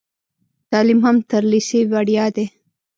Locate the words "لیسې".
1.51-1.79